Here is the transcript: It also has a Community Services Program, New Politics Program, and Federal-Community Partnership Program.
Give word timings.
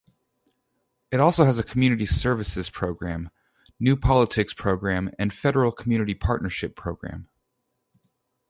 It 1.11 1.19
also 1.19 1.45
has 1.45 1.59
a 1.59 1.63
Community 1.63 2.07
Services 2.07 2.71
Program, 2.71 3.29
New 3.79 3.95
Politics 3.95 4.51
Program, 4.51 5.11
and 5.19 5.31
Federal-Community 5.31 6.15
Partnership 6.15 6.75
Program. 6.75 7.29